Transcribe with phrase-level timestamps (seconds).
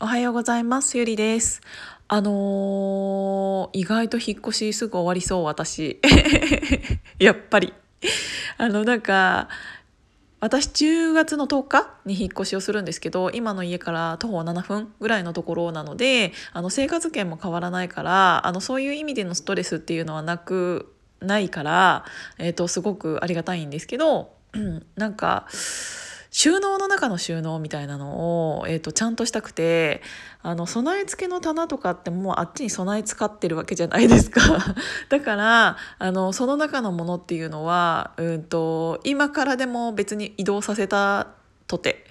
[0.00, 0.96] おはようございます。
[0.96, 1.60] ゆりです。
[2.06, 6.00] あのー、意外と引っ越しすぐ終わりそう私。
[7.18, 7.74] やっぱり。
[8.58, 9.48] あのなんか
[10.38, 22.04] 私10月の10日に引っ越しをするんですけど今の家から徒歩7分ぐらいのところなのであの生活圏も変わらないからあのそういう意味でのストレスっていうのはなくないから、
[22.38, 25.48] えーと、とすごくありがたいんですけど、うん、なんか
[26.38, 30.02] 収納の中の収納みたいなのを、えーと、ちゃんとしたくて
[30.40, 34.40] あの備え付けの棚とかってもうあっちに備え使ってるわけじゃないですか。
[35.10, 41.26] だからあのその中のものっていうのは、うんと今からでも別に移動させた
[41.66, 42.06] とて。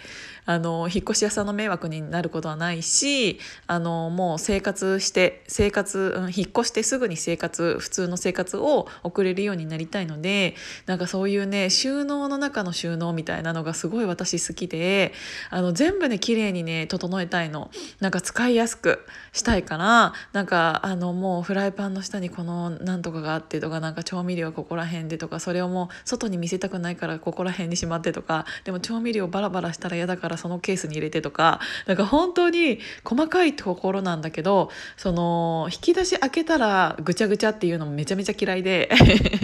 [0.48, 15.14] あの引っ越し屋さんの迷惑になることはないしあのもう生活して生活、うん、引っ越してすぐに生活普通の生活を送れるようになりたいのでなんかそういうね収納の中の収納みたいなのがすごい私好きで
[15.50, 17.70] あの全部ね綺麗にね整えたいの。
[18.00, 38.90] なんか使いやすくしたいからなんかあのもうフライパンの下にこのなんとかがあってとかなんか調味料ここら辺でとかそれをもう外に見せたくないからここら辺にしまってとかでも調味料バラバラしたら嫌だからそのケースに入れてとかなんか本当に細かいところなんだけどその引き出し開けたらぐちゃぐちゃっていうのもめちゃめちゃ嫌いで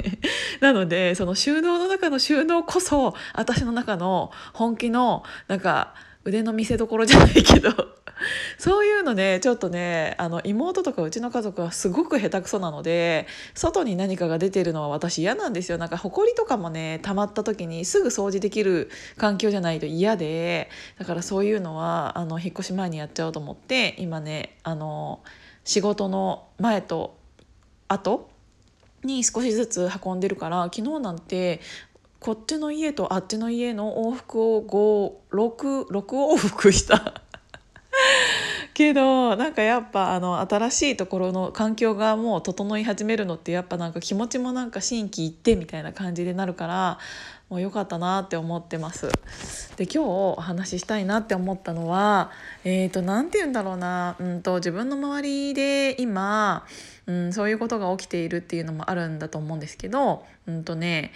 [0.61, 5.94] なのでその収納の中の収納こそ私の中の本気のなんか
[6.25, 7.72] 腕の見せ所じゃないけど
[8.57, 15.77] そういうのねちょっとねあの妹とかうちの家族はすごく下手くそなので外に何かが出てるのは私嫌なんですよ。
[15.77, 25.21] なんか埃とかもね溜まった時にすぐ掃除できる環境じゃないと嫌でだからそういうのはあの引っ越し前にやっちゃおうと思って今ねあの
[25.63, 27.17] 仕事の前と
[27.88, 28.29] 後
[29.03, 31.61] に少しずつ運んでるから昨日なんて
[32.19, 37.22] こっちの家とあっちの家の往復を56往復した。
[38.73, 47.00] けどなんかやっぱあの新しいところの環境がもう整い始めるのってやっぱなんか気持ちもなんか心機一転みたいな感じでなるから
[47.50, 49.09] もう良かったなって思ってます。
[49.78, 52.31] で今日お話ししたいなって思ったのは
[52.63, 56.66] えっ、ー、と何て言うんだろうな、うんと、自分の周りで今、
[57.05, 61.11] うん、そういうことが起きているっていうのもあるんだと思うんですけどうんとね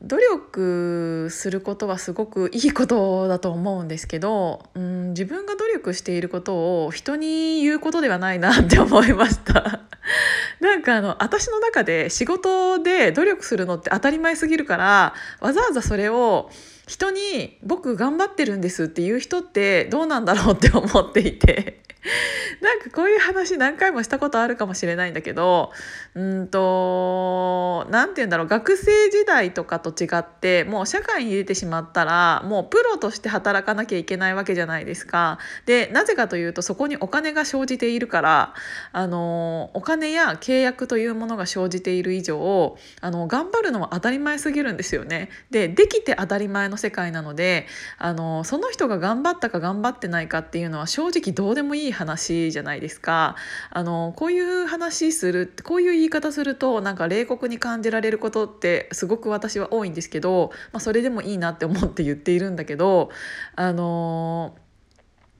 [0.00, 9.80] 努力することはすごくいいことだと思うんですけど、うん、自分が努力していることを人に言うことではないなって思いました。
[10.60, 16.50] なんかあの私の中で仕事で努力するのって当たり前すぎるからわざわざそれを
[16.86, 21.82] 人に「僕頑張ってるんです」って言う人ってどうなんだろうって思っていて
[22.60, 25.70] なんかこういう話何回もしたことあるかもしれないんだけど
[26.14, 35.38] うんと何て言うんだろう学生時代とかと違ってもう社会に出てしまったらもうプロとして働かなきゃいけないわけじゃないですか。
[35.66, 38.54] でなぜかというとそこにお金が生じているから
[38.92, 45.30] あのお金や契約というものが生じている以上あの頑張るのは当たり前すぎるんですよね。
[45.50, 47.66] でできて当たり前の世界なので
[47.98, 53.36] あのその人が頑張ったか頑張ってないかっていうのは正直どうでもいい話じゃないですか。
[53.70, 63.10] あのこういう話するこういう言い方するとなんか冷酷に感じられることってすごく私は多いんですけど、まあ、それでもいいなって思って言っているんだけど
[63.54, 64.56] あの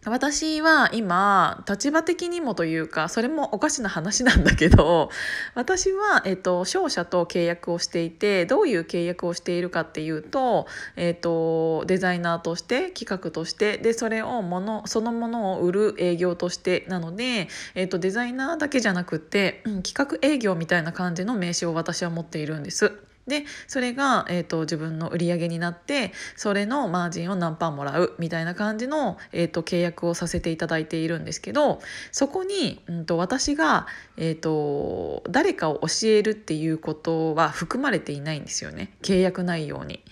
[0.04, 5.10] 私は今立場的にもというかそれもおかしな話なんだけど
[5.54, 17.46] 私は、えっと、商社と契約をしていてどういう契約をしているかっていうと、えっと、デザイナーとして企画としてでそれをものそのものを売る営業としてなので、
[17.76, 22.92] えっと、デザイナーだけじゃなくて、企画営業みたいな感じの名刺を私は持っているんです。
[23.26, 31.80] でそれが、えーと、自分の売り上げになってそれのマージンを何パーもらうみたいな感じの、えーと、契約をさせていただいているんですけど
[32.10, 40.02] そこに、うんと、私が、えー、と誰かを教えるっていうことは含まれていないんですよね契約内容に。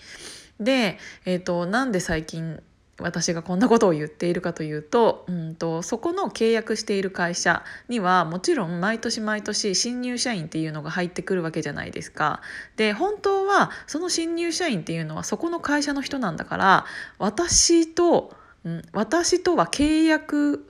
[0.59, 2.61] で、えー、となんで最近
[3.01, 12.41] 私がこんなことを言っているかというと,、うんと、そこの契約している会社にはもちろん毎年毎年新入社員っていうのが入ってくるわけじゃないですか。
[12.77, 16.85] で本当はその新入社員っていうのはそこの会社の人なんだから
[17.17, 20.67] 私と、うん、私とは契約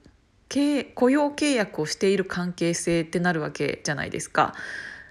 [0.95, 4.53] 雇用契約をしている関係性ってなるわけじゃないですか。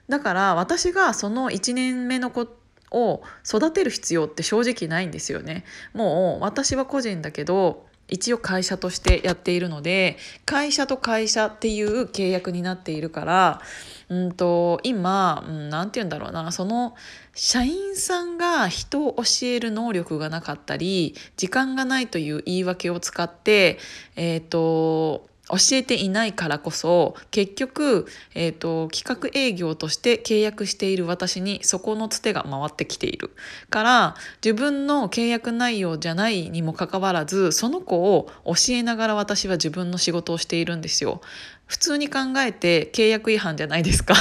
[0.09, 2.47] だから私がその1年目の子
[2.91, 5.65] を育てる必要って正直ないんですよね。
[5.93, 13.61] もう私は個人だけど一応会社としてやっているので会社と会社っていう契約になっているから
[14.09, 16.95] うんと今何、うん、て言うんだろうなその
[17.35, 23.79] 社員さんが人を教える能力がなかったり時間がないという言い訳を使って
[24.17, 33.31] えっ、ー、と教えていないからこそ結局、えーと、企画営業として契約している私にそこのつてが回ってきている
[33.69, 34.15] から
[34.45, 41.21] 自分の契約内容じゃないにもかかわらずその子を教えながら私は自分の仕事をしているんですよ。
[41.67, 44.15] 普通に考えて契約違反じゃないですか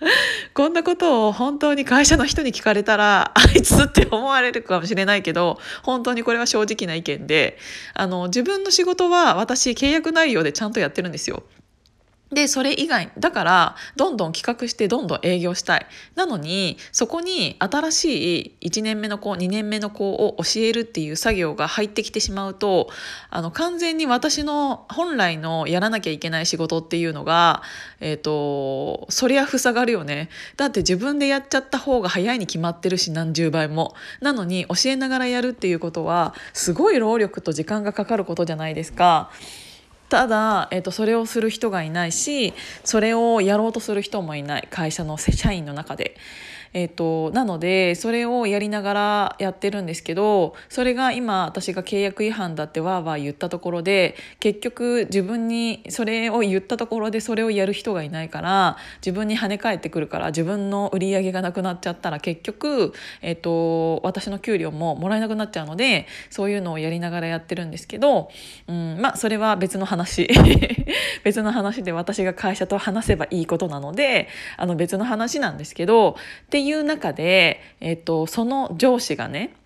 [0.54, 7.58] こんなことを本当に会社の人に聞かれたらあいつって思われるかもしれないけど本当にこれは正直な意見で
[7.94, 11.42] あの自分の仕事は私契約内容でちゃんとやってるんですよ。
[12.32, 15.86] で、それ以外、だから、どんどん企画してどんどん営業したい。
[16.14, 22.88] なのに、そこに新しい1年目の子、2年目の子を教えるっていう作業が入ってきてしまうと、
[23.30, 27.62] あの、完全に私の本来のやらなきゃいけない仕事っていうのが、
[27.98, 30.28] えっ、ー、と、そりゃ塞がるよね。
[30.56, 33.96] だって自分でやっちゃった方が早いに決まってるし、何十倍も。
[34.20, 39.32] なのに、教えながらやるっていうことは、すごい労力と時間がかかることじゃないですか。
[40.10, 42.52] ただ、えーと、それをする人がいないし
[42.84, 46.16] それをやろうとする人もいない会社の社員の中で。
[46.72, 68.30] えーと、なのでそれをやりながらやってるんですけどそれが今私が契約違反だってわーわー言ったところで結局自分にそれを言ったところでそれをやる人がいないから自分に跳ね返ってくるから自分の売り上げがなくなっちゃったら結局、えーと、私の給料ももらえなくなっちゃうのでそういうのをやりながらやってるんですけど、
[68.68, 70.28] うん、まあそれは別の話。
[71.22, 76.16] 別の話で私が会社と話せばいいことなのであの別の話なんですけど
[76.50, 79.56] でっていう中で、えっと、その上司がね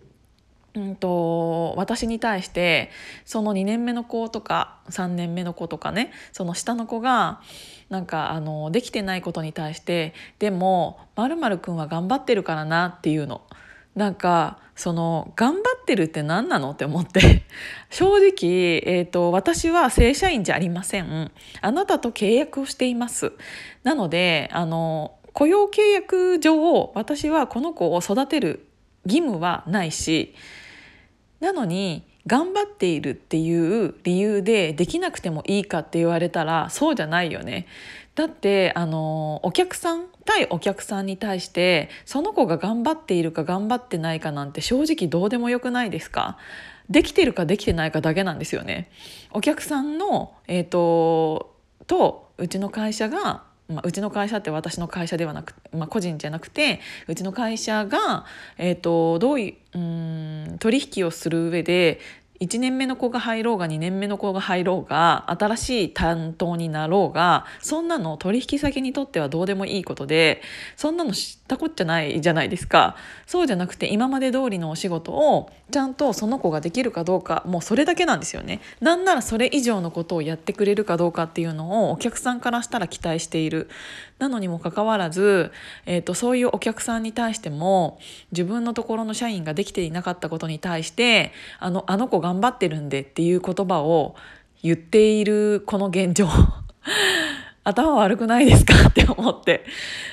[0.74, 2.90] うんと、私に対して
[3.24, 7.40] その2年目の子とか3年目の子とかねその下の子が
[7.90, 13.42] なんかあのできてないことに対してでもまるくんは頑張ってるからなっていうの。
[13.96, 16.72] なんかその頑張ってるって何なの？
[16.72, 17.44] って思って。
[17.90, 21.32] 正直、えーと私は正社員じゃありません。
[21.60, 23.32] あなたと契約をしています。
[23.84, 28.66] なのであの雇用契約上私はこの子を育てる
[29.04, 30.34] 義務はないし
[31.40, 37.66] なのに頑張っているっていう理由でできなくてもいいかって言われたらそうじゃないよね。
[38.14, 46.38] だってあのお客さん対お客さんに対してその子が頑張っているか頑張ってないかなんて正直どうでもよくないですか？
[46.88, 48.90] できてるかできてないかだけなんですよね。
[49.32, 51.54] お客さんの、えーと、
[51.86, 58.26] とうちの会社がまあ、うちの会社って私の会社ではなく、まあ、個人じゃなくてうちの会社が、
[58.58, 61.98] えーと、どういううん取引をする上で
[62.40, 70.42] 1年目の子が入ろうが2年目の子が入ろうが新しい担当になろうがそんなの取引先にとってはどうでもいいことで
[70.76, 72.96] そんなの知ったこっちゃないじゃないですか。
[73.26, 78.60] そうじゃなくて今まで通りのお仕事をちゃんとその子ができるかどうかもうそれだけなんですよね。
[78.80, 83.68] なんならそれ以上のことをやってくれるかどうかっていうのをお客さんからしたら期待している。
[84.18, 85.50] なのにもかかわらず、
[85.86, 87.98] えーと、そういうお客さんに対しても
[88.30, 94.16] 自分のところの社員ができていなかったことに対してあのあの子頑張ってるんでっていう言葉を
[94.62, 96.26] 言っているこの現状。
[97.64, 99.66] 頭悪くないですかって思って。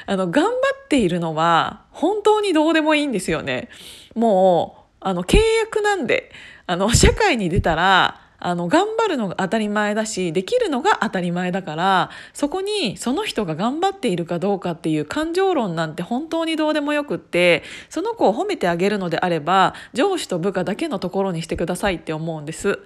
[0.08, 3.70] あの頑張っているのは本当にどうでもいいんですよね。
[4.14, 6.34] もうあの契約なんで
[6.68, 22.80] あの社会に出たらあの頑張るのが当たり前だしできるのが当たり前だからそこにその人が頑張っているかどうかっていう感情論なんて本当にどうでもよくってその子を褒めてあげるのであれば上司と部下だけのところにしてくださいって思うんです。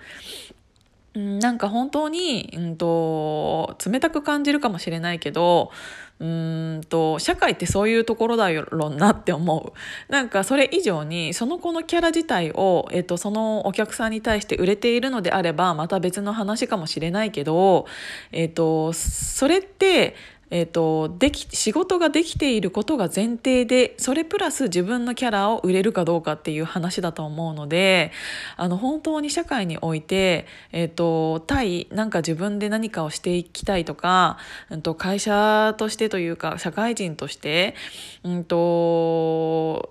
[1.15, 5.71] うんなんか本当に、うんと、冷たく感じるかもしれないけど
[6.19, 10.11] うんと社会ってそういうところだろうなって思う。
[10.11, 17.85] なんかそれ以上にその子のキャラ自体を、えっと、そのお客さんに対して売れているのであればまた別の話かもしれないけど、
[18.31, 20.15] えっと、それって
[20.51, 28.11] えーと、でき仕事ができていることが前提でそれプラス自分のキャラを売れるかどうかっていう話だと思うので
[28.55, 34.37] あの本当に社会において、えーと、対なんか自分で何かをしていきたいとか、
[34.69, 37.75] うん、と会社としてというか社会人として、
[38.23, 38.55] うんと、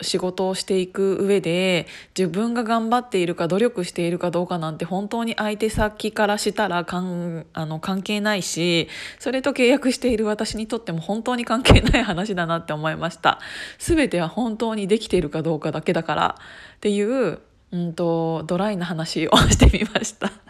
[0.00, 1.86] 仕事をしていく上で
[2.16, 8.88] 自分が頑張っているか努力しているかどうかなんて本当に相手先からしたらかんあの関係ないし
[9.18, 13.40] それと契約している私にとっても本当に関係ない話だなって思いました。
[13.78, 16.36] 全ては本当にできているかどうかだけだから
[16.76, 17.40] っていう、
[17.72, 20.43] うんと、ドライな話をしてみました。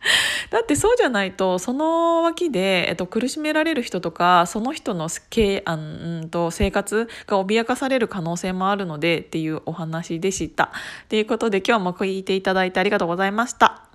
[0.50, 10.70] だってそうじゃないとその脇で、えっと、苦しめられる人とかその人のけあんと生活が脅かされる可能性もあるのでっていうお話でした。
[11.08, 13.89] ということで今日も聞いていただいてありがとうございました。